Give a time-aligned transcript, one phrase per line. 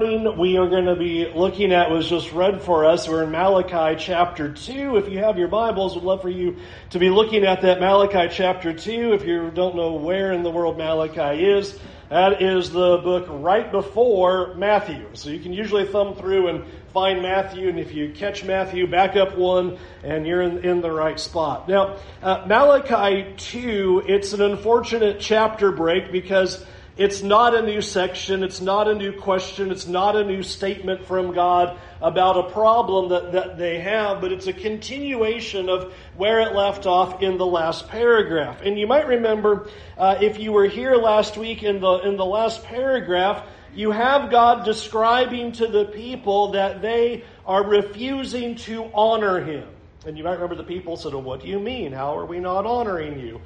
[0.00, 3.08] we are going to be looking at was just read for us.
[3.08, 4.96] We're in Malachi chapter 2.
[4.96, 6.58] If you have your Bibles, we'd love for you
[6.90, 9.14] to be looking at that Malachi chapter 2.
[9.14, 11.76] If you don't know where in the world Malachi is,
[12.10, 15.04] that is the book right before Matthew.
[15.14, 19.16] So you can usually thumb through and find Matthew, and if you catch Matthew, back
[19.16, 21.68] up one, and you're in, in the right spot.
[21.68, 26.64] Now, uh, Malachi 2, it's an unfortunate chapter break because
[26.98, 28.42] it's not a new section.
[28.42, 29.70] It's not a new question.
[29.70, 34.32] It's not a new statement from God about a problem that, that they have, but
[34.32, 38.62] it's a continuation of where it left off in the last paragraph.
[38.62, 42.26] And you might remember, uh, if you were here last week in the, in the
[42.26, 49.40] last paragraph, you have God describing to the people that they are refusing to honor
[49.40, 49.68] Him.
[50.04, 51.92] And you might remember the people said, well, what do you mean?
[51.92, 53.40] How are we not honoring you?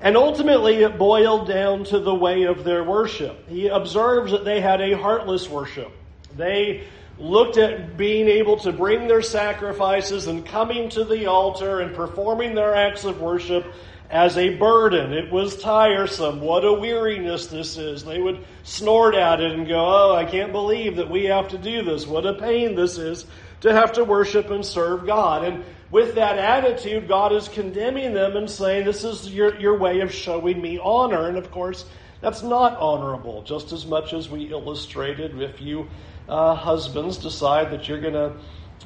[0.00, 3.48] And ultimately, it boiled down to the way of their worship.
[3.48, 5.92] He observes that they had a heartless worship.
[6.36, 6.84] They
[7.18, 12.54] looked at being able to bring their sacrifices and coming to the altar and performing
[12.54, 13.64] their acts of worship
[14.10, 15.12] as a burden.
[15.12, 16.40] It was tiresome.
[16.40, 18.04] What a weariness this is.
[18.04, 21.58] They would snort at it and go, Oh, I can't believe that we have to
[21.58, 22.06] do this.
[22.06, 23.26] What a pain this is
[23.60, 25.44] to have to worship and serve God.
[25.44, 30.00] And with that attitude, God is condemning them and saying, This is your, your way
[30.00, 31.28] of showing me honor.
[31.28, 31.84] And of course,
[32.20, 35.88] that's not honorable, just as much as we illustrated if you
[36.28, 38.32] uh, husbands decide that you're going to,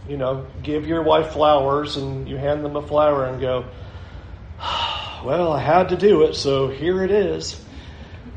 [0.06, 3.64] you know, give your wife flowers and you hand them a flower and go,
[5.24, 7.58] Well, I had to do it, so here it is.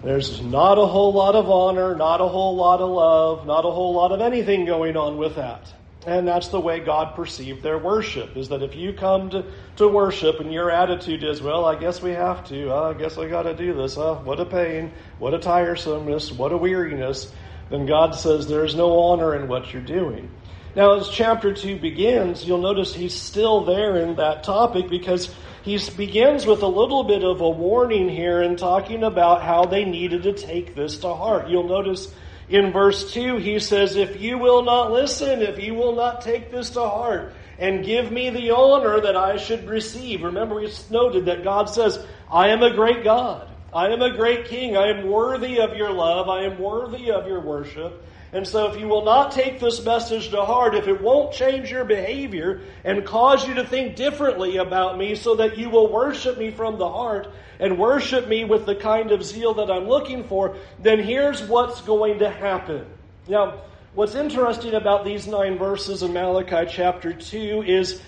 [0.01, 3.69] There's not a whole lot of honor, not a whole lot of love, not a
[3.69, 5.73] whole lot of anything going on with that.
[6.05, 9.87] And that's the way God perceived their worship, is that if you come to, to
[9.87, 13.27] worship and your attitude is, well, I guess we have to, oh, I guess I
[13.27, 17.31] got to do this, oh, what a pain, what a tiresomeness, what a weariness,
[17.69, 20.29] then God says there's no honor in what you're doing.
[20.75, 25.77] Now, as chapter 2 begins, you'll notice he's still there in that topic because he
[25.95, 30.23] begins with a little bit of a warning here and talking about how they needed
[30.23, 31.49] to take this to heart.
[31.49, 32.11] You'll notice
[32.51, 36.51] in verse 2, he says, If you will not listen, if you will not take
[36.51, 40.23] this to heart, and give me the honor that I should receive.
[40.23, 43.47] Remember, we noted that God says, I am a great God.
[43.73, 44.75] I am a great king.
[44.75, 46.27] I am worthy of your love.
[46.27, 48.03] I am worthy of your worship.
[48.33, 51.69] And so, if you will not take this message to heart, if it won't change
[51.69, 56.37] your behavior and cause you to think differently about me so that you will worship
[56.37, 57.27] me from the heart
[57.59, 61.81] and worship me with the kind of zeal that I'm looking for, then here's what's
[61.81, 62.85] going to happen.
[63.27, 63.61] Now,
[63.93, 68.01] what's interesting about these nine verses in Malachi chapter 2 is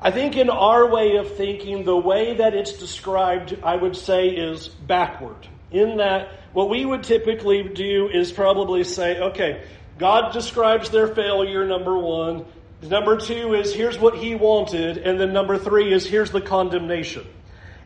[0.00, 4.28] I think in our way of thinking, the way that it's described, I would say,
[4.28, 5.48] is backward.
[5.72, 9.62] In that what we would typically do is probably say, okay,
[9.96, 12.46] God describes their failure, number one.
[12.82, 14.98] Number two is here's what he wanted.
[14.98, 17.24] And then number three is here's the condemnation.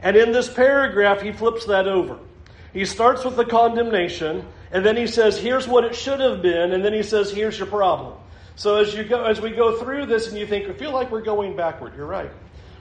[0.01, 2.19] And in this paragraph, he flips that over.
[2.73, 6.73] He starts with the condemnation, and then he says, here's what it should have been,
[6.73, 8.15] and then he says, here's your problem.
[8.57, 11.11] So as you go, as we go through this and you think, I feel like
[11.11, 12.31] we're going backward, you're right.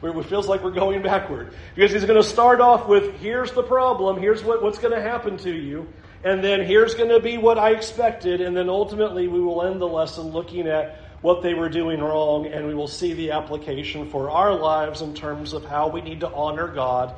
[0.03, 1.53] It feels like we're going backward.
[1.75, 5.01] Because he's going to start off with, here's the problem, here's what, what's going to
[5.01, 5.87] happen to you,
[6.23, 9.79] and then here's going to be what I expected, and then ultimately we will end
[9.79, 14.09] the lesson looking at what they were doing wrong, and we will see the application
[14.09, 17.15] for our lives in terms of how we need to honor God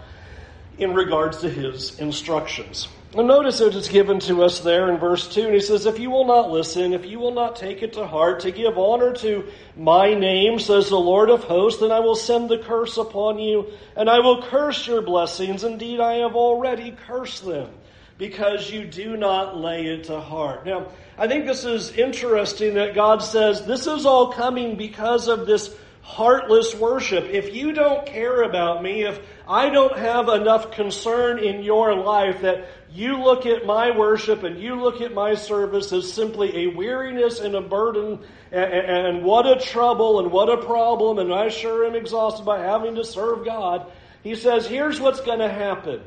[0.77, 2.87] in regards to his instructions.
[3.15, 5.99] And notice it is given to us there in verse 2, and he says, If
[5.99, 9.13] you will not listen, if you will not take it to heart, to give honor
[9.17, 9.47] to
[9.77, 13.71] my name, says the Lord of hosts, then I will send the curse upon you,
[13.95, 15.63] and I will curse your blessings.
[15.63, 17.69] Indeed, I have already cursed them,
[18.17, 20.65] because you do not lay it to heart.
[20.65, 25.45] Now, I think this is interesting that God says, This is all coming because of
[25.45, 27.25] this heartless worship.
[27.25, 32.41] If you don't care about me, if I don't have enough concern in your life
[32.41, 36.67] that you look at my worship and you look at my service as simply a
[36.67, 38.19] weariness and a burden
[38.51, 42.59] and, and, what a trouble and what a problem and I sure am exhausted by
[42.59, 43.91] having to serve God.
[44.23, 46.01] He says, here's what's going to happen.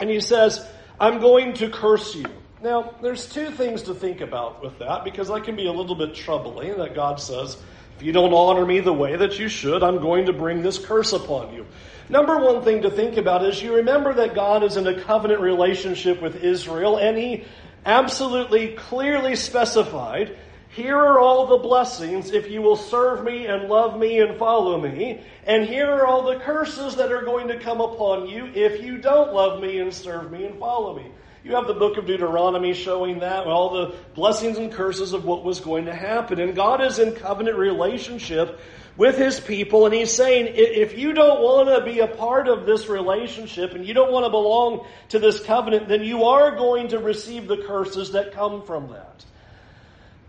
[0.00, 0.66] And he says,
[0.98, 2.26] I'm going to curse you.
[2.62, 5.94] Now, there's two things to think about with that because that can be a little
[5.94, 7.58] bit troubling that God says,
[8.04, 11.12] you don't honor me the way that you should, I'm going to bring this curse
[11.12, 11.66] upon you.
[12.08, 15.40] Number one thing to think about is you remember that God is in a covenant
[15.40, 17.44] relationship with Israel, and He
[17.86, 20.36] absolutely clearly specified
[20.74, 24.80] here are all the blessings if you will serve me and love me and follow
[24.80, 25.20] me.
[25.46, 28.98] And here are all the curses that are going to come upon you if you
[28.98, 31.12] don't love me and serve me and follow me.
[31.44, 35.44] You have the book of Deuteronomy showing that, all the blessings and curses of what
[35.44, 36.40] was going to happen.
[36.40, 38.58] And God is in covenant relationship
[38.96, 42.64] with his people, and he's saying, if you don't want to be a part of
[42.64, 46.88] this relationship and you don't want to belong to this covenant, then you are going
[46.88, 49.24] to receive the curses that come from that.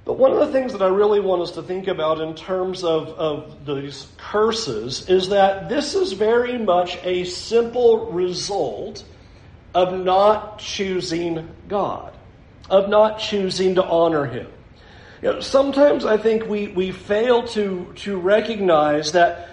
[0.04, 2.84] But one of the things that I really want us to think about in terms
[2.84, 9.06] of, of these curses is that this is very much a simple result
[9.76, 12.14] of not choosing God,
[12.70, 14.48] of not choosing to honor Him.
[15.22, 19.50] You know, sometimes I think we, we fail to, to recognize that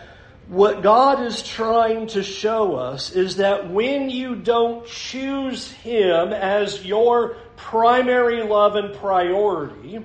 [0.47, 6.85] what God is trying to show us is that when you don't choose Him as
[6.85, 10.01] your primary love and priority,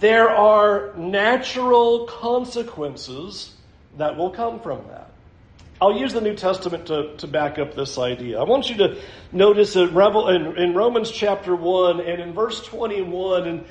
[0.00, 3.54] there are natural consequences
[3.96, 5.10] that will come from that.
[5.80, 8.40] I'll use the New Testament to, to back up this idea.
[8.40, 8.98] I want you to
[9.30, 13.64] notice in, in Romans chapter 1 and in verse 21, and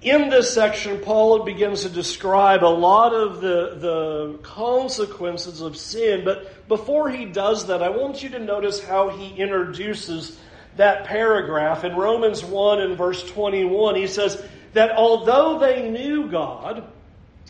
[0.00, 6.24] in this section, Paul begins to describe a lot of the, the consequences of sin.
[6.24, 10.38] But before he does that, I want you to notice how he introduces
[10.76, 11.82] that paragraph.
[11.82, 14.40] In Romans 1 and verse 21, he says
[14.74, 16.84] that although they knew God,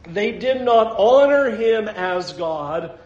[0.06, 2.98] they did not honor him as God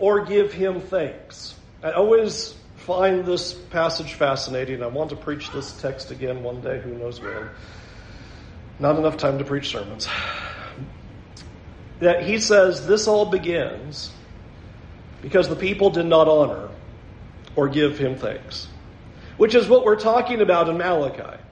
[0.00, 1.54] or give him thanks.
[1.82, 4.82] I always find this passage fascinating.
[4.82, 7.48] I want to preach this text again one day, who knows when.
[8.78, 10.08] Not enough time to preach sermons.
[12.00, 14.10] That he says this all begins
[15.20, 16.70] because the people did not honor
[17.54, 18.68] or give him thanks.
[19.36, 21.42] Which is what we're talking about in Malachi.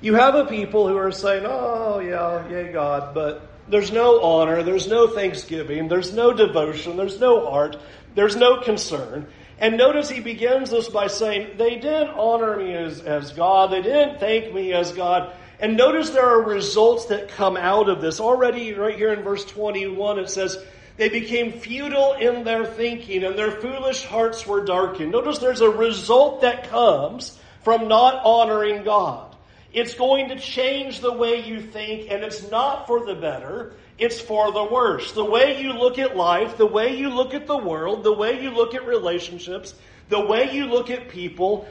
[0.00, 4.62] You have a people who are saying, oh, yeah, yay, God, but there's no honor,
[4.62, 7.76] there's no thanksgiving, there's no devotion, there's no heart,
[8.14, 9.26] there's no concern.
[9.58, 13.82] And notice he begins this by saying, they didn't honor me as, as God, they
[13.82, 18.18] didn't thank me as God, and notice there are results that come out of this.
[18.18, 20.58] Already, right here in verse 21, it says,
[20.96, 25.12] They became futile in their thinking, and their foolish hearts were darkened.
[25.12, 29.29] Notice there's a result that comes from not honoring God.
[29.72, 34.20] It's going to change the way you think, and it's not for the better, it's
[34.20, 35.12] for the worse.
[35.12, 38.42] The way you look at life, the way you look at the world, the way
[38.42, 39.74] you look at relationships,
[40.08, 41.68] the way you look at people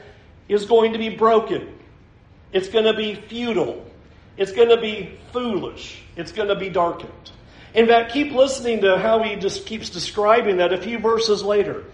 [0.48, 1.68] is going to be broken.
[2.52, 3.84] It's going to be futile.
[4.36, 6.02] It's going to be foolish.
[6.16, 7.32] It's going to be darkened.
[7.74, 11.84] In fact, keep listening to how he just keeps describing that a few verses later.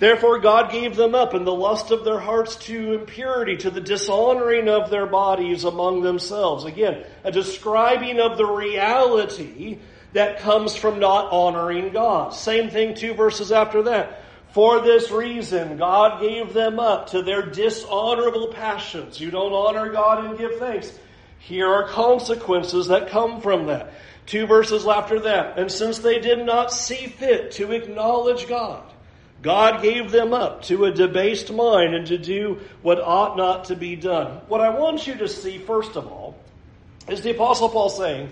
[0.00, 3.82] Therefore, God gave them up in the lust of their hearts to impurity, to the
[3.82, 6.64] dishonoring of their bodies among themselves.
[6.64, 9.78] Again, a describing of the reality
[10.14, 12.32] that comes from not honoring God.
[12.32, 14.22] Same thing two verses after that.
[14.52, 19.20] For this reason, God gave them up to their dishonorable passions.
[19.20, 20.98] You don't honor God and give thanks.
[21.40, 23.92] Here are consequences that come from that.
[24.24, 25.58] Two verses after that.
[25.58, 28.82] And since they did not see fit to acknowledge God,
[29.42, 33.76] God gave them up to a debased mind and to do what ought not to
[33.76, 34.40] be done.
[34.48, 36.36] What I want you to see, first of all,
[37.08, 38.30] is the Apostle Paul saying,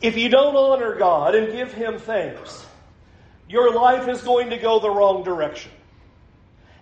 [0.00, 2.64] if you don't honor God and give Him thanks,
[3.48, 5.72] your life is going to go the wrong direction.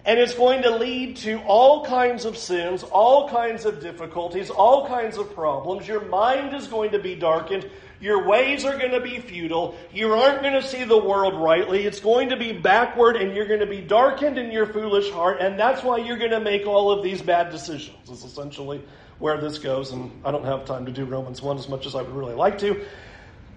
[0.06, 4.86] And it's going to lead to all kinds of sins, all kinds of difficulties, all
[4.86, 5.88] kinds of problems.
[5.88, 7.68] Your mind is going to be darkened.
[8.00, 9.76] Your ways are going to be futile.
[9.92, 11.86] You aren't going to see the world rightly.
[11.86, 15.40] It's going to be backward and you're going to be darkened in your foolish heart.
[15.40, 18.10] And that's why you're going to make all of these bad decisions.
[18.10, 18.82] Is essentially
[19.18, 19.92] where this goes.
[19.92, 22.34] And I don't have time to do Romans 1 as much as I would really
[22.34, 22.84] like to.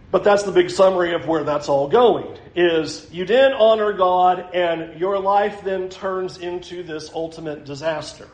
[0.10, 4.56] But that's the big summary of where that's all going is you didn't honor God
[4.56, 8.28] and your life then turns into this ultimate disaster.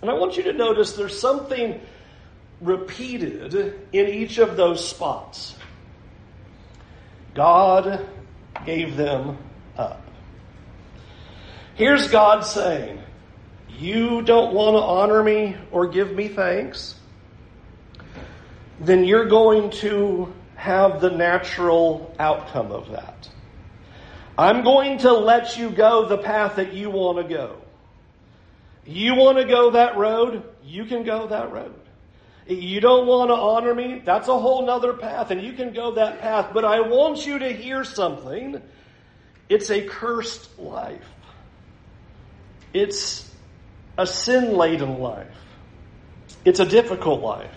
[0.00, 1.80] And I want you to notice there's something
[2.60, 3.54] repeated
[3.92, 5.56] in each of those spots.
[7.34, 8.08] God
[8.66, 9.38] gave them
[9.76, 10.02] up.
[11.74, 13.00] Here's God saying,
[13.68, 16.98] You don't want to honor me or give me thanks?
[18.80, 23.28] Then you're going to have the natural outcome of that.
[24.36, 27.56] I'm going to let you go the path that you want to go.
[28.84, 30.42] You want to go that road?
[30.64, 31.74] You can go that road.
[32.48, 34.00] You don't want to honor me?
[34.02, 36.50] That's a whole nother path, and you can go that path.
[36.54, 38.62] But I want you to hear something.
[39.50, 41.06] It's a cursed life.
[42.72, 43.30] It's
[43.98, 45.36] a sin laden life.
[46.46, 47.54] It's a difficult life.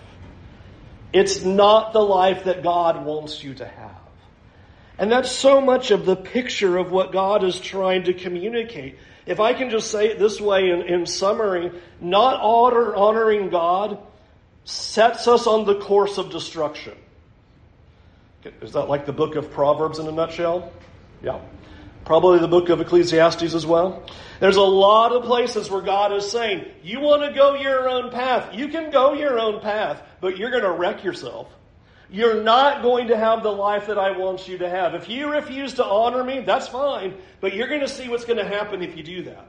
[1.12, 4.00] It's not the life that God wants you to have.
[4.98, 8.98] And that's so much of the picture of what God is trying to communicate.
[9.24, 13.98] If I can just say it this way in, in summary, not honor, honoring God
[14.64, 16.94] sets us on the course of destruction.
[18.60, 20.72] Is that like the book of Proverbs in a nutshell?
[21.22, 21.40] Yeah.
[22.04, 24.04] Probably the book of Ecclesiastes as well.
[24.40, 28.10] There's a lot of places where God is saying, you want to go your own
[28.10, 28.52] path.
[28.54, 31.48] You can go your own path, but you're going to wreck yourself.
[32.10, 34.94] You're not going to have the life that I want you to have.
[34.94, 38.38] If you refuse to honor me, that's fine, but you're going to see what's going
[38.38, 39.46] to happen if you do that.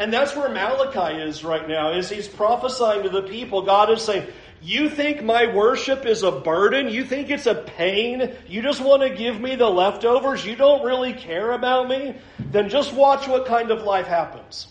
[0.00, 3.62] And that's where Malachi is right now, is he's prophesying to the people.
[3.62, 4.26] God is saying,
[4.62, 6.88] you think my worship is a burden?
[6.88, 8.34] You think it's a pain?
[8.48, 10.44] You just want to give me the leftovers?
[10.44, 12.16] You don't really care about me?
[12.38, 14.68] Then just watch what kind of life happens.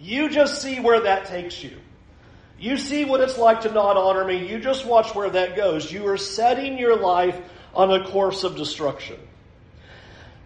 [0.00, 1.78] You just see where that takes you.
[2.58, 4.48] You see what it's like to not honor me.
[4.48, 5.90] You just watch where that goes.
[5.90, 7.40] You are setting your life
[7.74, 9.20] on a course of destruction.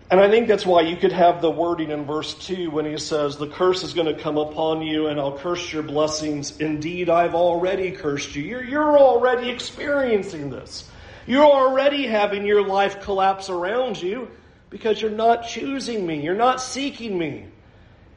[0.09, 2.97] And I think that's why you could have the wording in verse 2 when he
[2.97, 6.59] says, The curse is going to come upon you and I'll curse your blessings.
[6.59, 8.45] Indeed, I've already cursed you.
[8.45, 10.89] You're, you're already experiencing this.
[11.27, 14.31] You're already having your life collapse around you
[14.71, 16.23] because you're not choosing me.
[16.23, 17.47] You're not seeking me.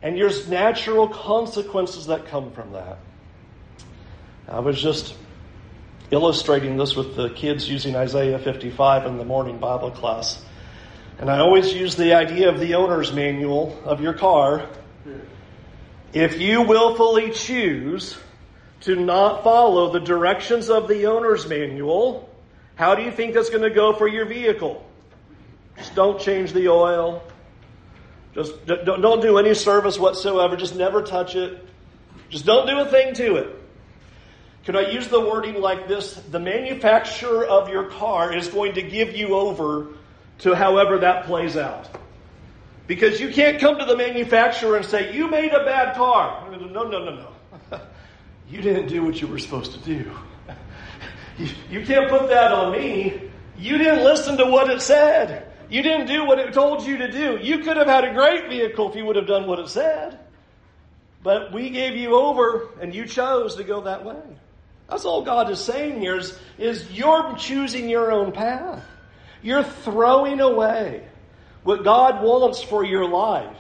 [0.03, 2.99] And there's natural consequences that come from that.
[4.47, 5.15] I was just
[6.11, 10.43] illustrating this with the kids using Isaiah 55 in the morning Bible class.
[11.19, 14.69] And I always use the idea of the owner's manual of your car.
[16.13, 18.17] If you willfully choose
[18.81, 22.29] to not follow the directions of the owner's manual,
[22.75, 24.85] how do you think that's going to go for your vehicle?
[25.77, 27.21] Just don't change the oil.
[28.33, 30.55] Just don't do any service whatsoever.
[30.55, 31.67] Just never touch it.
[32.29, 33.55] Just don't do a thing to it.
[34.65, 36.13] Could I use the wording like this?
[36.13, 39.89] The manufacturer of your car is going to give you over
[40.39, 41.89] to however that plays out.
[42.87, 46.49] Because you can't come to the manufacturer and say, You made a bad car.
[46.51, 47.27] No, no, no,
[47.71, 47.79] no,
[48.49, 50.11] you didn't do what you were supposed to do.
[51.37, 53.29] you, you can't put that on me.
[53.57, 55.45] You didn't listen to what it said.
[55.69, 57.37] You didn't do what it told you to do.
[57.39, 60.17] You could have had a great vehicle if you would have done what it said.
[61.21, 64.21] But we gave you over and you chose to go that way.
[64.89, 68.83] That's all God is saying here is, is you're choosing your own path.
[69.41, 71.07] You're throwing away
[71.63, 73.57] what God wants for your life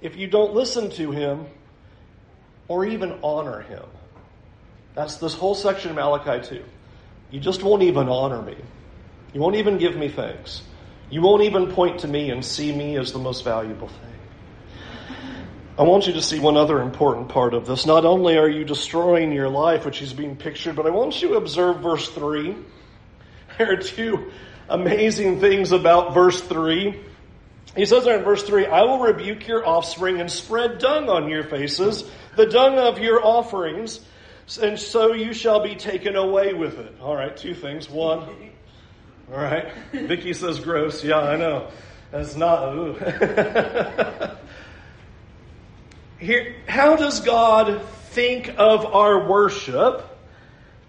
[0.00, 1.46] if you don't listen to Him
[2.68, 3.84] or even honor Him.
[4.94, 6.64] That's this whole section of Malachi 2.
[7.30, 8.56] You just won't even honor me.
[9.32, 10.62] You won't even give me thanks.
[11.10, 14.10] You won't even point to me and see me as the most valuable thing.
[15.78, 17.86] I want you to see one other important part of this.
[17.86, 21.28] Not only are you destroying your life, which is being pictured, but I want you
[21.28, 22.56] to observe verse 3.
[23.58, 24.30] There are two
[24.70, 26.98] amazing things about verse 3.
[27.76, 31.28] He says there in verse 3 I will rebuke your offspring and spread dung on
[31.28, 32.04] your faces,
[32.36, 34.00] the dung of your offerings,
[34.60, 36.94] and so you shall be taken away with it.
[37.00, 37.90] All right, two things.
[37.90, 38.28] One,
[39.30, 41.04] all right, Vicky says gross.
[41.04, 41.68] Yeah, I know.
[42.10, 42.98] That's not.
[46.18, 50.09] Here, how does God think of our worship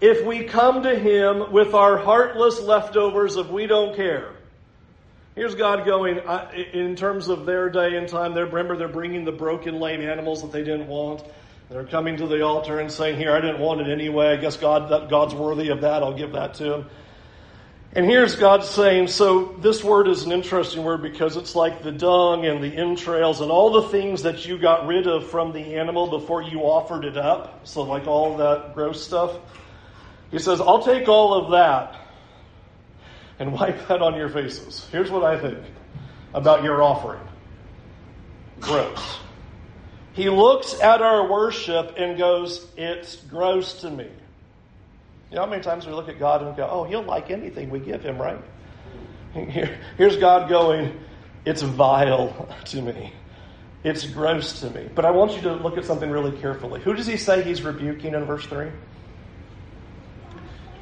[0.02, 4.34] if we come to Him with our heartless leftovers of we don't care?
[5.36, 6.20] Here's God going,
[6.74, 10.42] in terms of their day and time, they remember they're bringing the broken, lame animals
[10.42, 11.24] that they didn't want.
[11.70, 14.28] They're coming to the altar and saying, Here, I didn't want it anyway.
[14.28, 16.04] I guess God, God's worthy of that.
[16.04, 16.86] I'll give that to Him.
[17.94, 21.92] And here's God saying, so this word is an interesting word because it's like the
[21.92, 25.76] dung and the entrails and all the things that you got rid of from the
[25.76, 27.68] animal before you offered it up.
[27.68, 29.38] So, like all that gross stuff.
[30.32, 32.00] He says, I'll take all of that
[33.40, 34.88] and wipe that on your faces.
[34.92, 35.60] Here's what I think
[36.34, 37.28] about your offering
[38.60, 39.18] gross.
[40.14, 44.08] He looks at our worship and goes, It's gross to me.
[45.32, 47.70] You know how many times we look at God and go, oh, he'll like anything
[47.70, 48.42] we give him, right?
[49.34, 51.00] Here, here's God going,
[51.46, 53.14] it's vile to me.
[53.82, 54.90] It's gross to me.
[54.94, 56.82] But I want you to look at something really carefully.
[56.82, 58.72] Who does he say he's rebuking in verse 3?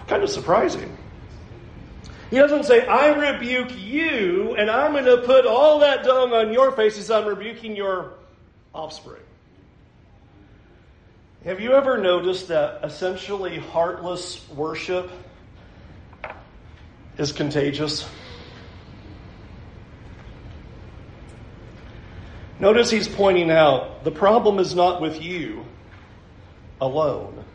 [0.10, 0.98] Kind of surprising.
[2.32, 6.52] He doesn't say, I rebuke you, and I'm going to put all that dung on
[6.52, 7.12] your faces.
[7.12, 8.14] I'm rebuking your
[8.74, 9.22] offspring.
[11.46, 15.12] Have you ever noticed that essentially heartless worship
[17.20, 18.10] is contagious?
[22.60, 25.66] Notice he's pointing out the problem is not with you
[26.82, 27.46] alone,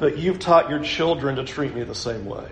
[0.00, 2.48] but you've taught your children to treat me the same way.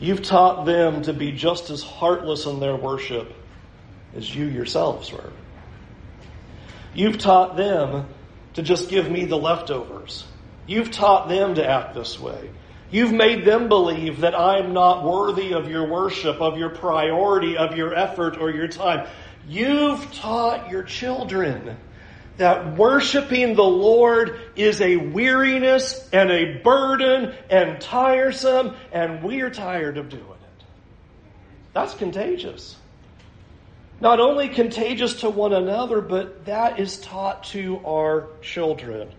[0.00, 3.32] You've taught them to be just as heartless in their worship
[4.14, 5.32] as you yourselves were.
[6.94, 8.06] You've taught them
[8.54, 10.24] to just give me the leftovers.
[10.66, 12.50] You've taught them to act this way.
[12.90, 17.76] You've made them believe that I'm not worthy of your worship, of your priority, of
[17.76, 19.08] your effort, or your time.
[19.48, 21.76] You've taught your children
[22.36, 29.98] that worshiping the Lord is a weariness and a burden and tiresome, and we're tired
[29.98, 30.64] of doing it.
[31.72, 32.76] That's contagious.
[34.00, 39.10] Not only contagious to one another, but that is taught to our children.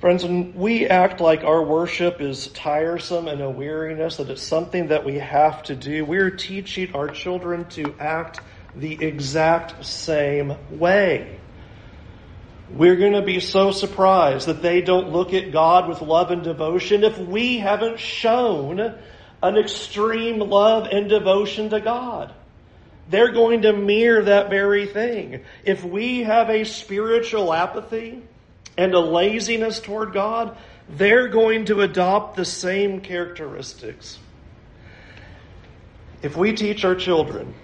[0.00, 4.88] Friends, when we act like our worship is tiresome and a weariness, that it's something
[4.88, 8.40] that we have to do, we're teaching our children to act
[8.76, 11.40] the exact same way.
[12.70, 16.42] We're going to be so surprised that they don't look at God with love and
[16.42, 18.80] devotion if we haven't shown
[19.42, 22.32] an extreme love and devotion to God.
[23.10, 25.44] They're going to mirror that very thing.
[25.64, 28.22] If we have a spiritual apathy
[28.78, 30.56] and a laziness toward God,
[30.88, 34.18] they're going to adopt the same characteristics.
[36.22, 37.54] If we teach our children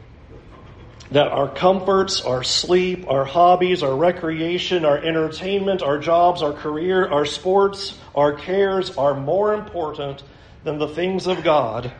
[1.11, 7.09] that our comforts, our sleep, our hobbies, our recreation, our entertainment, our jobs, our career,
[7.09, 10.23] our sports, our cares are more important
[10.63, 11.93] than the things of God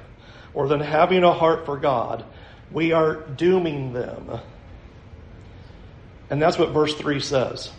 [0.55, 2.25] or than having a heart for God,
[2.71, 4.41] we are dooming them.
[6.29, 7.73] And that's what verse 3 says.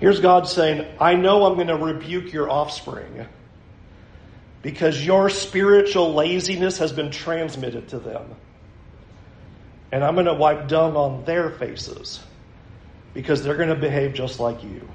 [0.00, 3.26] Here's God saying, I know I'm going to rebuke your offspring
[4.62, 8.34] because your spiritual laziness has been transmitted to them.
[9.90, 12.20] And I'm going to wipe dung on their faces
[13.14, 14.86] because they're going to behave just like you.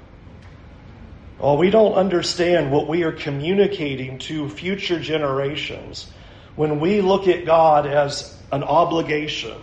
[1.40, 6.10] Oh, we don't understand what we are communicating to future generations
[6.56, 9.60] when we look at God as an obligation,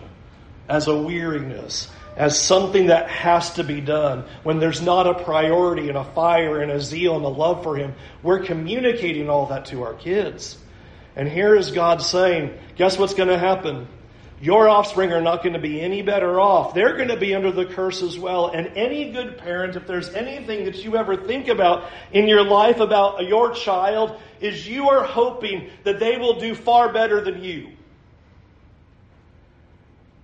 [0.68, 5.88] as a weariness, as something that has to be done, when there's not a priority
[5.88, 9.66] and a fire and a zeal and a love for Him, we're communicating all that
[9.66, 10.58] to our kids.
[11.16, 13.88] And here is God saying, guess what's going to happen?
[14.42, 16.74] Your offspring are not going to be any better off.
[16.74, 18.48] They're going to be under the curse as well.
[18.48, 22.80] And any good parent, if there's anything that you ever think about in your life
[22.80, 27.68] about your child, is you are hoping that they will do far better than you.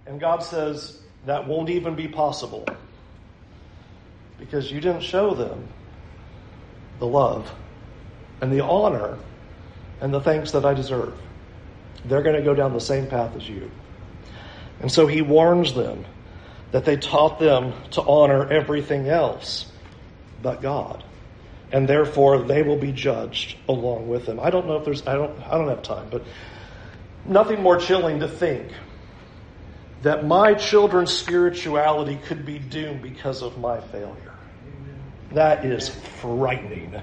[0.04, 2.66] And God says that won't even be possible
[4.36, 5.68] because you didn't show them
[6.98, 7.48] the love
[8.40, 9.16] and the honor
[10.00, 11.16] and the thanks that I deserve.
[12.04, 13.70] They're going to go down the same path as you.
[14.80, 16.04] And so he warns them
[16.70, 19.70] that they taught them to honor everything else
[20.42, 21.02] but God.
[21.72, 24.40] And therefore they will be judged along with them.
[24.40, 26.24] I don't know if there's I don't I don't have time, but
[27.26, 28.68] nothing more chilling to think
[30.02, 34.34] that my children's spirituality could be doomed because of my failure.
[35.32, 36.94] That is frightening.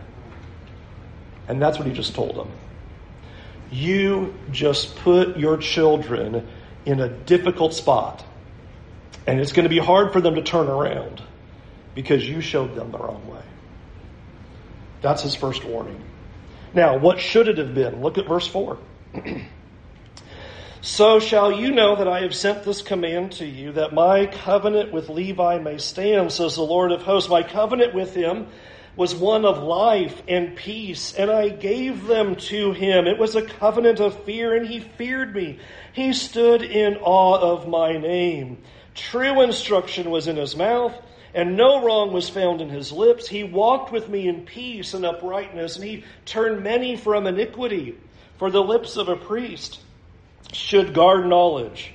[1.48, 2.50] And that's what he just told them.
[3.70, 6.48] You just put your children
[6.86, 8.24] in a difficult spot.
[9.28, 11.22] And it's going to be hard for them to turn around
[11.96, 13.42] because you showed them the wrong way.
[15.02, 16.02] That's his first warning.
[16.74, 18.02] Now, what should it have been?
[18.02, 18.78] Look at verse 4.
[20.82, 24.92] so shall you know that I have sent this command to you, that my covenant
[24.92, 27.30] with Levi may stand, says the Lord of hosts.
[27.30, 28.48] My covenant with him
[28.96, 33.08] was one of life and peace, and I gave them to him.
[33.08, 35.60] It was a covenant of fear, and he feared me.
[35.94, 38.60] He stood in awe of my name.
[38.94, 40.94] True instruction was in his mouth,
[41.34, 43.28] and no wrong was found in his lips.
[43.28, 47.98] He walked with me in peace and uprightness, and he turned many from iniquity.
[48.38, 49.80] For the lips of a priest
[50.54, 51.94] should guard knowledge,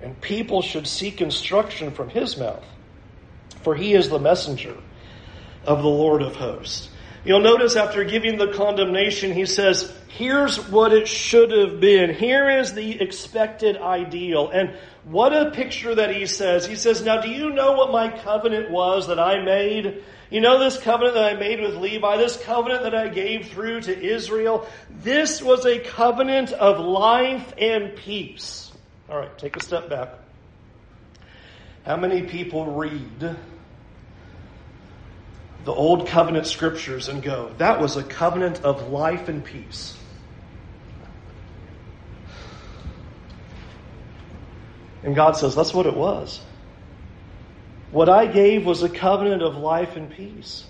[0.00, 2.64] and people should seek instruction from his mouth.
[3.62, 4.76] For he is the messenger
[5.66, 6.88] of the Lord of hosts.
[7.24, 12.14] You'll notice after giving the condemnation, he says, here's what it should have been.
[12.14, 14.48] Here is the expected ideal.
[14.50, 16.66] And what a picture that he says.
[16.66, 20.04] He says, now do you know what my covenant was that I made?
[20.30, 23.82] You know this covenant that I made with Levi, this covenant that I gave through
[23.82, 24.68] to Israel?
[24.90, 28.70] This was a covenant of life and peace.
[29.08, 30.10] All right, take a step back.
[31.84, 33.36] How many people read
[35.66, 39.96] the old covenant scriptures and go, that was a covenant of life and peace.
[45.02, 46.40] And God says, that's what it was.
[47.90, 50.64] What I gave was a covenant of life and peace.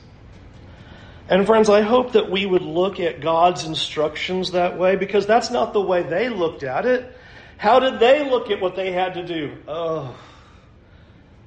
[1.28, 5.50] And friends, I hope that we would look at God's instructions that way because that's
[5.50, 7.14] not the way they looked at it.
[7.58, 9.58] How did they look at what they had to do?
[9.68, 10.16] Oh,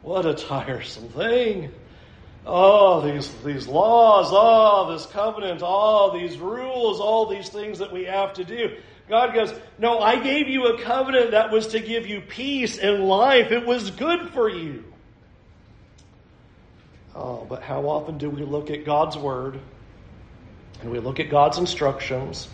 [0.03, 1.71] what a tiresome thing.
[2.45, 8.05] Oh, these, these laws, oh, this covenant, all these rules, all these things that we
[8.05, 8.77] have to do.
[9.09, 13.05] God goes, No, I gave you a covenant that was to give you peace and
[13.05, 13.51] life.
[13.51, 14.85] It was good for you.
[17.15, 19.59] Oh, but how often do we look at God's Word
[20.81, 22.47] and we look at God's instructions?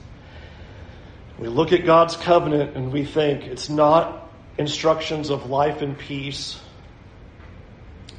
[1.37, 6.59] We look at God's covenant and we think it's not instructions of life and peace,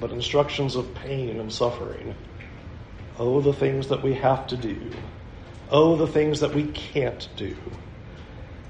[0.00, 2.14] but instructions of pain and suffering.
[3.18, 4.90] Oh, the things that we have to do.
[5.70, 7.56] Oh, the things that we can't do.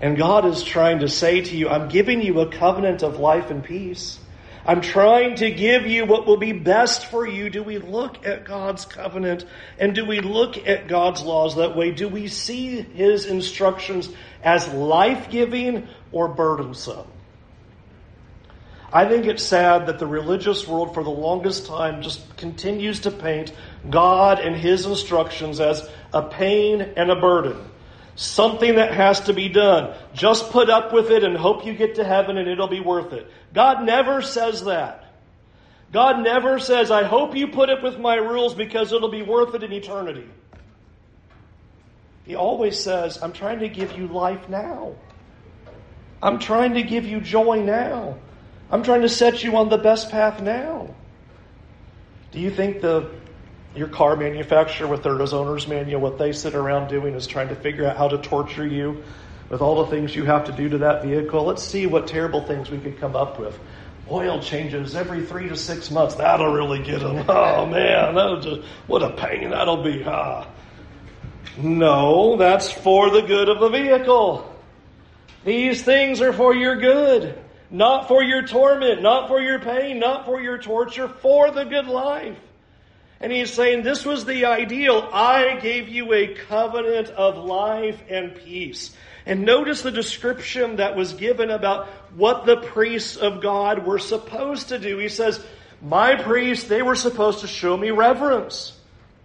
[0.01, 3.51] And God is trying to say to you, I'm giving you a covenant of life
[3.51, 4.21] and peace.
[4.65, 7.51] I'm trying to give you what will be best for you.
[7.51, 9.45] Do we look at God's covenant
[9.79, 11.93] and do we look at God's laws that way?
[11.93, 14.09] Do we see His instructions
[14.43, 17.07] as life giving or burdensome?
[18.97, 23.11] I think it's sad that the religious world for the longest time just continues to
[23.11, 23.53] paint
[23.91, 27.59] God and His instructions as a pain and a burden
[28.17, 29.95] something that has to be done.
[30.15, 33.13] Just put up with it and hope you get to heaven and it'll be worth
[33.13, 33.31] it.
[33.53, 35.05] God never says that.
[35.93, 39.55] God never says, I hope you put up with my rules because it'll be worth
[39.55, 40.29] it in eternity.
[42.25, 44.97] He always says, I'm trying to give you life now.
[46.23, 48.17] I'm trying to give you joy now.
[48.71, 50.95] I'm trying to set you on the best path now.
[52.33, 53.11] Do you think the
[53.77, 57.55] your car manufacturer with their owner's manual, what they sit around doing is trying to
[57.55, 59.03] figure out how to torture you
[59.51, 61.45] with all the things you have to do to that vehicle.
[61.45, 63.59] Let's see what terrible things we could come up with.
[64.11, 66.15] Oil changes every three to six months.
[66.15, 67.17] That'll really get them.
[67.29, 70.47] Oh man, that'll just, what a pain that'll be, huh?
[71.59, 74.53] No, that's for the good of the vehicle.
[75.45, 77.39] These things are for your good,
[77.71, 81.87] not for your torment, not for your pain, not for your torture, for the good
[81.87, 82.37] life.
[83.21, 85.09] And he's saying, This was the ideal.
[85.13, 88.95] I gave you a covenant of life and peace.
[89.25, 94.69] And notice the description that was given about what the priests of God were supposed
[94.69, 94.99] to do.
[94.99, 95.45] He says,
[95.81, 98.76] My priests, they were supposed to show me reverence,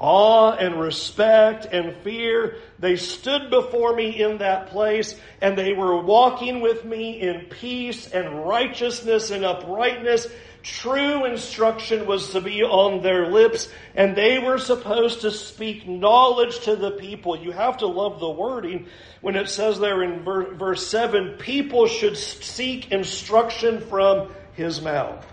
[0.02, 2.58] awe and respect and fear.
[2.80, 8.12] They stood before me in that place and they were walking with me in peace
[8.12, 10.28] and righteousness and uprightness
[10.64, 16.60] True instruction was to be on their lips, and they were supposed to speak knowledge
[16.62, 17.36] to the people.
[17.36, 18.88] You have to love the wording
[19.22, 25.26] when it says there in verse 7 people should seek instruction from his mouth.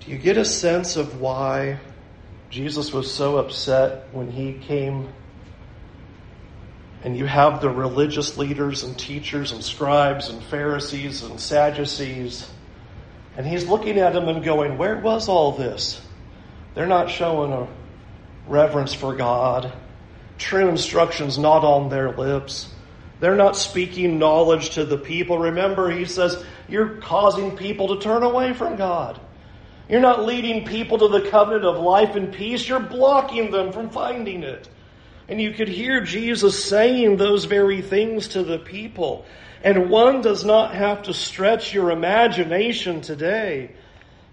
[0.00, 1.78] Do you get a sense of why
[2.50, 5.08] Jesus was so upset when he came
[7.02, 12.48] and you have the religious leaders and teachers and scribes and Pharisees and Sadducees.
[13.36, 16.00] And he's looking at them and going, Where was all this?
[16.74, 17.68] They're not showing a
[18.48, 19.72] reverence for God.
[20.36, 22.70] True instruction's not on their lips.
[23.20, 25.38] They're not speaking knowledge to the people.
[25.38, 29.18] Remember, he says, You're causing people to turn away from God.
[29.90, 32.68] You're not leading people to the covenant of life and peace.
[32.68, 34.68] You're blocking them from finding it.
[35.28, 39.26] And you could hear Jesus saying those very things to the people.
[39.64, 43.72] And one does not have to stretch your imagination today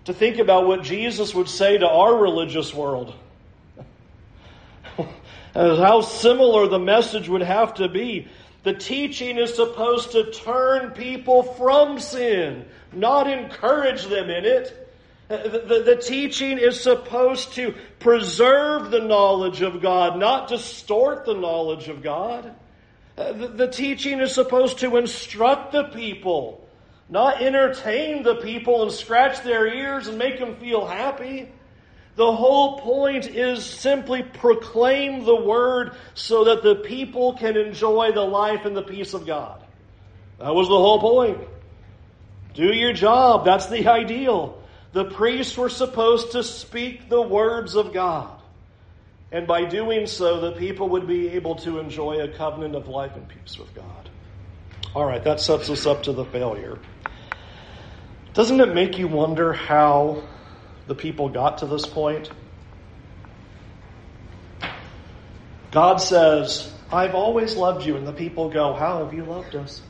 [0.06, 3.16] to think about what Jesus would say to our religious world.
[5.56, 8.28] How similar the message would have to be.
[8.62, 14.87] The teaching is supposed to turn people from sin, not encourage them in it.
[15.28, 21.34] The, the, the, teaching is supposed to preserve the knowledge of God, not distort the
[21.34, 22.56] knowledge of God.
[23.18, 26.66] Uh, the, the teaching is supposed to instruct the people,
[27.10, 31.52] not entertain the people and scratch their ears and make them feel happy.
[32.16, 38.24] The whole point is simply proclaim the word so that the people can enjoy the
[38.24, 39.62] life and the peace of God.
[40.40, 41.42] That was the whole point.
[42.54, 43.44] Do your job.
[43.44, 44.64] That's the ideal.
[44.94, 48.40] The priests were supposed to speak the words of God.
[49.32, 53.16] And by doing so, the people would be able to enjoy a covenant of life
[53.16, 54.10] and peace with God.
[54.96, 56.80] All right, that sets us up to the failure.
[58.34, 60.24] Doesn't it make you wonder how
[60.88, 62.30] the people got to this point?
[65.72, 67.98] God says, I've always loved you.
[67.98, 69.82] And the people go, How have you loved us?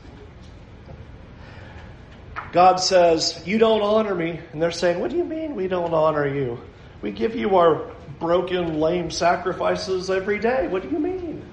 [2.52, 4.40] God says, You don't honor me.
[4.52, 6.60] And they're saying, What do you mean we don't honor you?
[7.02, 10.66] We give you our broken, lame sacrifices every day.
[10.68, 11.44] What do you mean?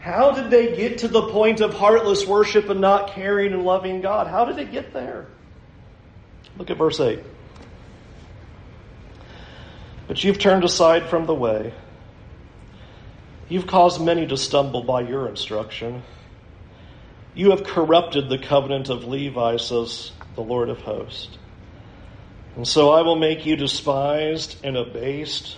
[0.00, 4.00] How did they get to the point of heartless worship and not caring and loving
[4.02, 4.26] God?
[4.26, 5.26] How did it get there?
[6.58, 7.20] Look at verse 8.
[10.06, 11.72] But you've turned aside from the way.
[13.48, 16.02] You've caused many to stumble by your instruction.
[17.34, 21.36] You have corrupted the covenant of Levi, says the Lord of hosts.
[22.56, 25.56] And so I will make you despised and abased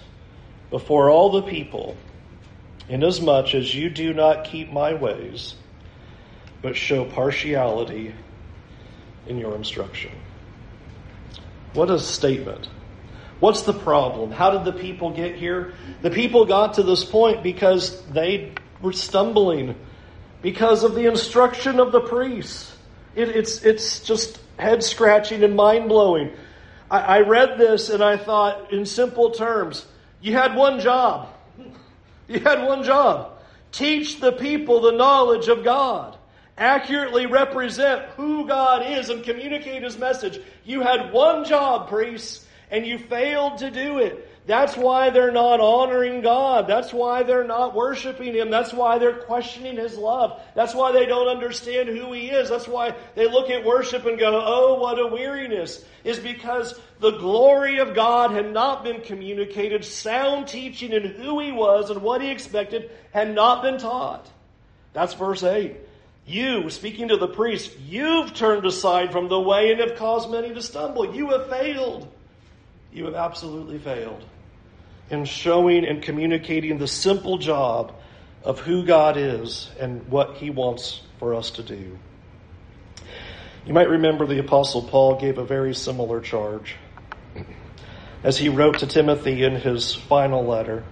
[0.70, 1.96] before all the people,
[2.88, 5.54] inasmuch as you do not keep my ways,
[6.62, 8.14] but show partiality
[9.26, 10.12] in your instruction.
[11.74, 12.68] What a statement.
[13.38, 14.30] What's the problem?
[14.32, 15.74] How did the people get here?
[16.00, 19.74] The people got to this point because they were stumbling
[20.42, 22.76] because of the instruction of the priests.
[23.14, 26.32] It, it's, it's just head scratching and mind blowing.
[26.90, 29.86] I, I read this and I thought, in simple terms,
[30.20, 31.28] you had one job.
[32.28, 33.38] You had one job.
[33.70, 36.18] Teach the people the knowledge of God.
[36.58, 40.40] Accurately represent who God is and communicate His message.
[40.64, 44.25] You had one job, priests and you failed to do it.
[44.46, 46.68] That's why they're not honoring God.
[46.68, 48.48] That's why they're not worshiping Him.
[48.48, 50.40] That's why they're questioning His love.
[50.54, 52.48] That's why they don't understand who He is.
[52.48, 55.84] That's why they look at worship and go, oh, what a weariness.
[56.04, 59.84] Is because the glory of God had not been communicated.
[59.84, 64.30] Sound teaching and who He was and what He expected had not been taught.
[64.92, 65.76] That's verse 8.
[66.24, 70.54] You, speaking to the priest, you've turned aside from the way and have caused many
[70.54, 71.14] to stumble.
[71.16, 72.12] You have failed
[72.96, 74.24] you have absolutely failed
[75.10, 77.94] in showing and communicating the simple job
[78.42, 81.98] of who God is and what He wants for us to do.
[83.66, 86.76] You might remember the Apostle Paul gave a very similar charge
[88.22, 90.84] as he wrote to Timothy in his final letter.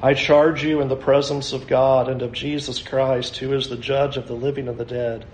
[0.00, 3.76] I charge you in the presence of God and of Jesus Christ, who is the
[3.76, 5.26] judge of the living and the dead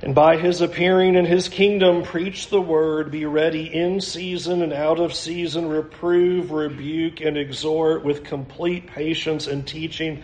[0.00, 4.72] and by his appearing in his kingdom, preach the word, be ready in season and
[4.72, 10.22] out of season, reprove, rebuke, and exhort with complete patience and teaching.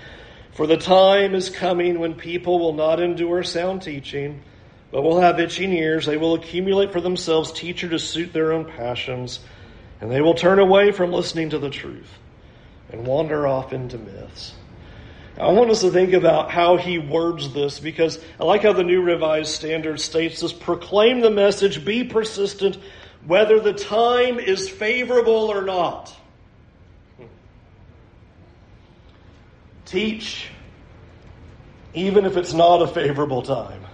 [0.53, 4.43] For the time is coming when people will not endure sound teaching,
[4.93, 6.07] but will have itching ears.
[6.07, 9.41] They will accumulate for themselves teacher to suit their own passions,
[10.01, 12.19] and they will turn away from listening to the truth
[12.93, 14.55] and wander off into myths.
[15.37, 18.85] I want us to think about how he words this because I like how the
[18.85, 22.79] New Revised Standard states this proclaim the message, be persistent,
[23.27, 26.15] whether the time is favorable or not.
[29.87, 30.51] Teach,
[31.95, 33.85] even if it's not a favorable time.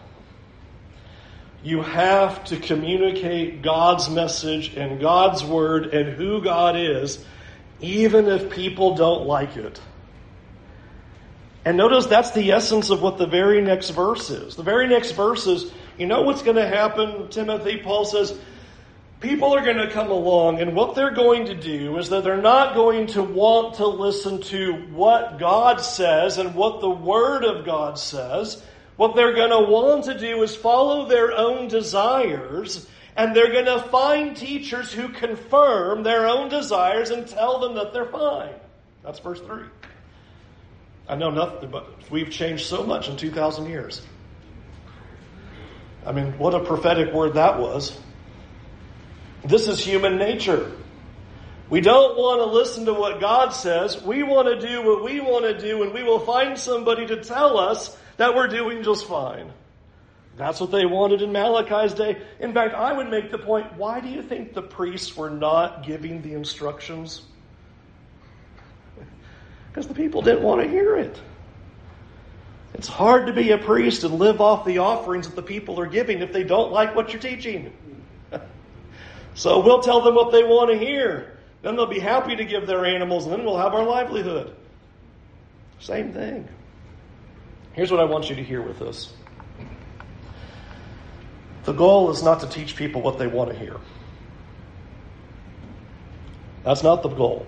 [1.63, 7.23] You have to communicate God's message and God's word and who God is,
[7.81, 9.81] even if people don't like it.
[11.65, 14.57] And notice that's the essence of what the very next verse is.
[14.57, 17.79] The very next verse is, you know what's going to happen, Timothy?
[17.79, 18.39] Paul says,
[19.21, 22.39] people are going to come along, and what they're going to do is that they're
[22.39, 27.67] not going to want to listen to what God says and what the Word of
[27.67, 28.63] God says.
[28.97, 33.67] What they're going to want to do is follow their own desires, and they're going
[33.67, 38.55] to find teachers who confirm their own desires and tell them that they're fine.
[39.03, 39.65] That's verse 3.
[41.11, 44.01] I know nothing, but we've changed so much in 2,000 years.
[46.07, 47.99] I mean, what a prophetic word that was.
[49.45, 50.71] This is human nature.
[51.69, 54.01] We don't want to listen to what God says.
[54.01, 57.25] We want to do what we want to do, and we will find somebody to
[57.25, 59.53] tell us that we're doing just fine.
[60.37, 62.23] That's what they wanted in Malachi's day.
[62.39, 65.85] In fact, I would make the point why do you think the priests were not
[65.85, 67.23] giving the instructions?
[69.71, 71.17] Because the people didn't want to hear it.
[72.75, 75.87] It's hard to be a priest and live off the offerings that the people are
[75.87, 77.73] giving if they don't like what you're teaching.
[79.35, 81.37] so we'll tell them what they want to hear.
[81.63, 84.55] Then they'll be happy to give their animals, and then we'll have our livelihood.
[85.79, 86.49] Same thing.
[87.73, 89.13] Here's what I want you to hear with this
[91.65, 93.77] the goal is not to teach people what they want to hear.
[96.65, 97.47] That's not the goal.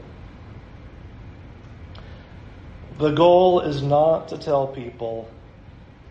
[2.99, 5.31] The goal is not to tell people,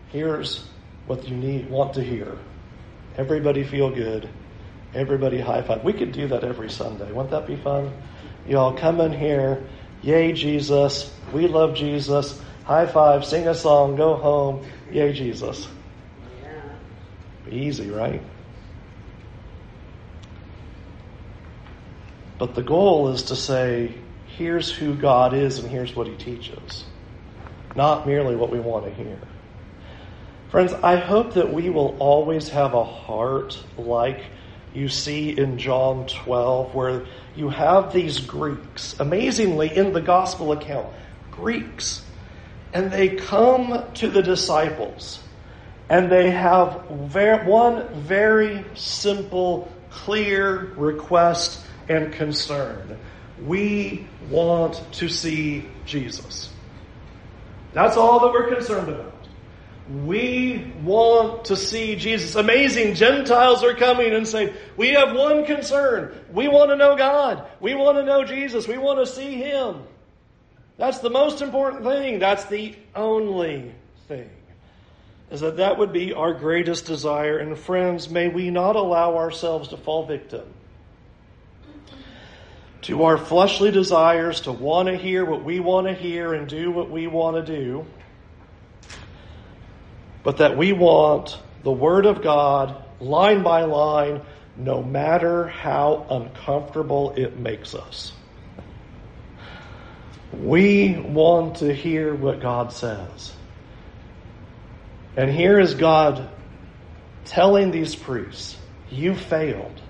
[0.08, 0.66] here's
[1.06, 2.36] what you need want to hear.
[3.16, 4.28] Everybody feel good.
[4.94, 5.84] Everybody high five.
[5.84, 7.10] We could do that every Sunday.
[7.10, 7.92] Wouldn't that be fun?
[8.46, 9.64] You all come in here.
[10.02, 11.14] Yay, Jesus.
[11.32, 12.40] We love Jesus.
[12.64, 14.66] High five, sing a song, go home.
[14.90, 15.68] Yay, Jesus.
[17.44, 18.22] Be easy, right?
[22.38, 23.94] But the goal is to say,
[24.42, 26.84] here's who God is and here's what he teaches,
[27.76, 29.16] not merely what we want to hear.
[30.50, 34.20] Friends, I hope that we will always have a heart like
[34.74, 40.88] you see in John 12, where you have these Greeks, amazingly in the gospel account,
[41.30, 42.04] Greeks,
[42.72, 45.20] and they come to the disciples
[45.88, 52.98] and they have one very simple, clear request and concern.
[53.40, 56.50] We want to see Jesus.
[57.72, 59.12] That's all that we're concerned about.
[60.04, 62.36] We want to see Jesus.
[62.36, 62.94] Amazing.
[62.94, 66.14] Gentiles are coming and saying, We have one concern.
[66.32, 67.46] We want to know God.
[67.60, 68.68] We want to know Jesus.
[68.68, 69.82] We want to see Him.
[70.78, 72.20] That's the most important thing.
[72.20, 73.74] That's the only
[74.08, 74.30] thing.
[75.30, 77.38] Is that that would be our greatest desire.
[77.38, 80.44] And friends, may we not allow ourselves to fall victim
[82.82, 86.70] to our fleshly desires to want to hear what we want to hear and do
[86.70, 87.86] what we want to do
[90.22, 94.20] but that we want the Word of God, line by line,
[94.56, 98.12] no matter how uncomfortable it makes us.
[100.32, 103.34] We want to hear what God says.
[105.16, 106.28] And here is God
[107.24, 108.56] telling these priests,
[108.90, 109.80] You failed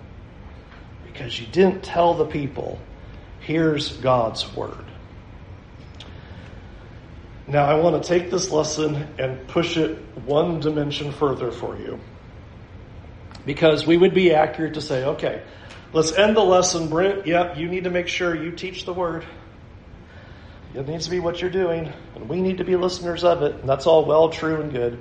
[1.13, 2.79] because you didn't tell the people,
[3.41, 4.85] here's God's word.
[7.47, 12.01] Now, I want to take this lesson and push it one dimension further for you.
[13.45, 15.43] Because we would be accurate to say, okay,
[15.93, 16.89] let's end the lesson.
[16.89, 19.27] Brent, yep, you need to make sure you teach the word.
[20.75, 23.57] It needs to be what you're doing, and we need to be listeners of it,
[23.57, 24.99] and that's all well, true, and good.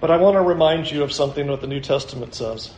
[0.00, 2.72] But I want to remind you of something that the New Testament says.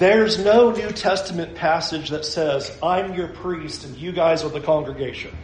[0.00, 4.62] There's no New Testament passage that says, I'm your priest and you guys are the
[4.62, 5.36] congregation.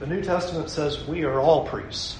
[0.00, 2.18] The New Testament says we are all priests.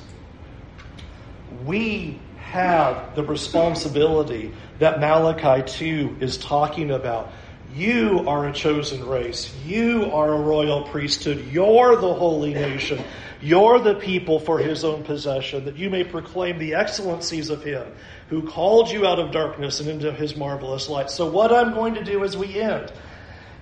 [1.65, 7.33] We have the responsibility that Malachi 2 is talking about.
[7.75, 9.53] You are a chosen race.
[9.67, 11.49] You are a royal priesthood.
[11.51, 13.03] You're the holy nation.
[13.41, 17.85] You're the people for his own possession, that you may proclaim the excellencies of him
[18.33, 21.11] who called you out of darkness and into his marvelous light.
[21.11, 22.91] So, what I'm going to do as we end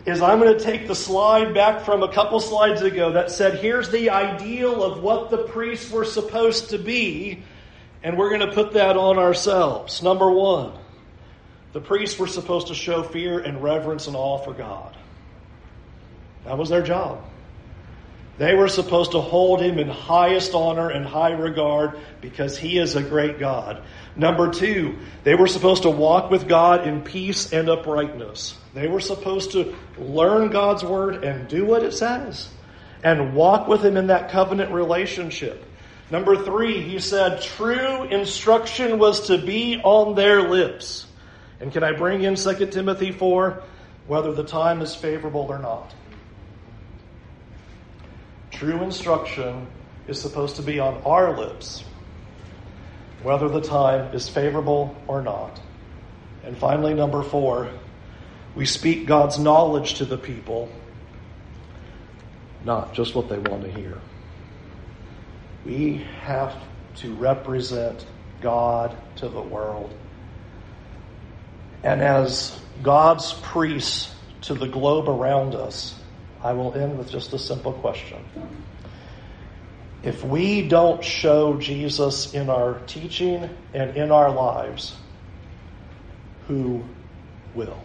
[0.07, 3.59] is I'm going to take the slide back from a couple slides ago that said,
[3.59, 7.43] here's the ideal of what the priests were supposed to be,
[8.05, 10.05] and we're going to put that on ourselves.
[10.05, 10.73] Number one,
[11.73, 14.97] the priests were supposed to show fear and reverence and awe for God.
[16.45, 17.25] That was their job.
[18.41, 22.97] They were supposed to hold him in highest honor and high regard because he is
[22.97, 23.83] a great God.
[24.17, 28.57] Number two, they were supposed to walk with God in peace and uprightness.
[28.73, 32.49] They were supposed to learn God's word and do what it says
[33.05, 35.63] and walk with him in that covenant relationship.
[36.11, 41.07] Number three, he said true instruction was to be on their lips.
[41.61, 43.63] And can I bring in 2 Timothy 4?
[44.07, 45.95] Whether the time is favorable or not.
[48.61, 49.67] True instruction
[50.07, 51.83] is supposed to be on our lips,
[53.23, 55.59] whether the time is favorable or not.
[56.45, 57.71] And finally, number four,
[58.55, 60.69] we speak God's knowledge to the people,
[62.63, 63.97] not just what they want to hear.
[65.65, 66.55] We have
[66.97, 68.05] to represent
[68.43, 69.91] God to the world.
[71.83, 75.95] And as God's priests to the globe around us,
[76.43, 78.19] I will end with just a simple question.
[80.03, 84.97] If we don't show Jesus in our teaching and in our lives,
[86.49, 86.83] who
[87.55, 87.83] will?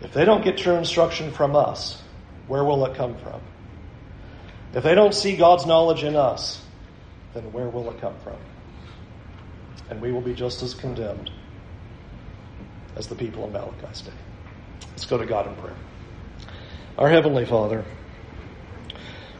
[0.00, 2.02] If they don't get true instruction from us,
[2.46, 3.40] where will it come from?
[4.72, 6.62] If they don't see God's knowledge in us,
[7.34, 8.36] then where will it come from?
[9.90, 11.30] And we will be just as condemned
[12.96, 14.12] as the people of Malachi's day.
[14.90, 15.76] Let's go to God in prayer.
[16.96, 17.84] Our Heavenly Father,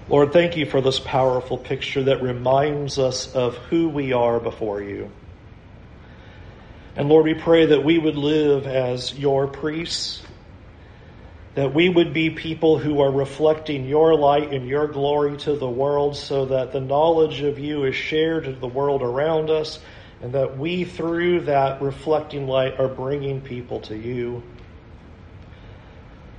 [0.09, 4.83] Lord, thank you for this powerful picture that reminds us of who we are before
[4.83, 5.11] you.
[6.97, 10.23] And Lord, we pray that we would live as your priests,
[11.55, 15.69] that we would be people who are reflecting your light and your glory to the
[15.69, 19.79] world so that the knowledge of you is shared to the world around us
[20.23, 24.43] and that we, through that reflecting light, are bringing people to you.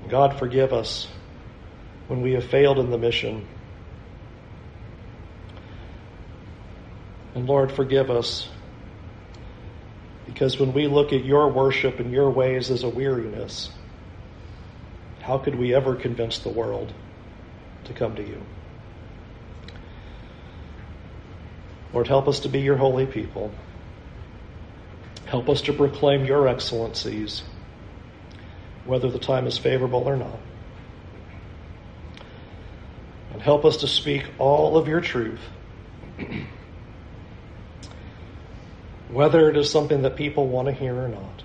[0.10, 1.08] God, forgive us
[2.08, 3.48] when we have failed in the mission.
[7.34, 8.48] And Lord, forgive us.
[10.26, 13.70] Because when we look at your worship and your ways as a weariness,
[15.22, 16.94] how could we ever convince the world
[17.86, 18.42] to come to you?
[21.94, 23.52] Lord, help us to be your holy people.
[25.26, 27.42] Help us to proclaim your excellencies,
[28.86, 30.40] whether the time is favorable or not.
[33.34, 35.40] And help us to speak all of your truth,
[39.10, 41.44] whether it is something that people want to hear or not.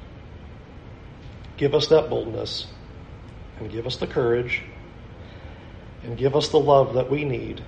[1.56, 2.66] Give us that boldness,
[3.58, 4.62] and give us the courage,
[6.02, 7.62] and give us the love that we need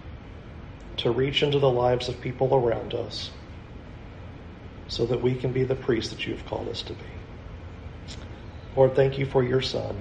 [0.98, 3.30] to reach into the lives of people around us
[4.92, 8.14] so that we can be the priest that you've called us to be.
[8.76, 9.98] Lord, thank you for your Son.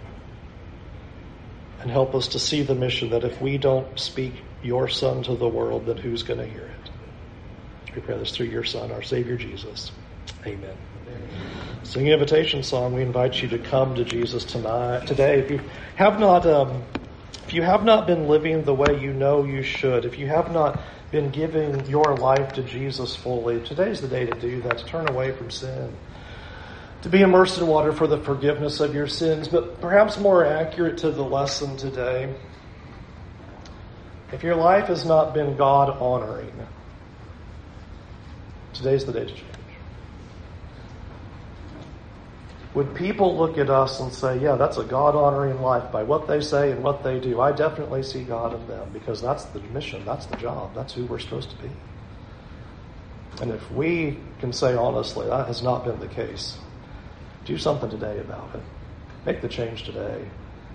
[1.80, 5.36] And help us to see the mission that if we don't speak your Son to
[5.38, 7.96] the world, then who's going to hear it?
[7.96, 9.94] We pray this through your Son, our Savior Jesus.
[10.46, 10.76] Amen.
[11.84, 12.94] Sing invitation song.
[12.94, 15.40] We invite you to come to Jesus tonight, today.
[15.40, 15.62] If you
[15.96, 16.84] have not, um,
[17.46, 20.52] if you have not been living the way you know you should, if you have
[20.52, 20.82] not
[21.12, 25.10] been giving your life to Jesus fully, today's the day to do that, to turn
[25.10, 25.94] away from sin,
[27.02, 29.48] to be immersed in water for the forgiveness of your sins.
[29.48, 32.34] But perhaps more accurate to the lesson today,
[34.32, 36.54] if your life has not been God honoring,
[38.74, 39.61] today's the day to change.
[42.74, 46.28] Would people look at us and say, yeah, that's a God honoring life by what
[46.28, 47.42] they say and what they do?
[47.42, 51.06] I definitely see God in them because that's the mission, that's the job, that's who
[51.06, 51.70] we're supposed to be.
[53.42, 56.58] And if we can say honestly, that has not been the case,
[57.44, 58.62] do something today about it.
[59.26, 60.26] Make the change today.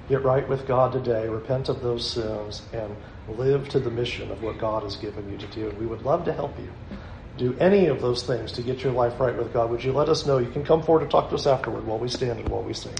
[0.08, 2.94] Get right with God today, repent of those sins, and
[3.28, 5.68] live to the mission of what God has given you to do.
[5.68, 6.70] And we would love to help you
[7.36, 10.08] do any of those things to get your life right with God, would you let
[10.08, 10.38] us know?
[10.38, 12.72] You can come forward and talk to us afterward while we stand and while we
[12.72, 12.94] sing.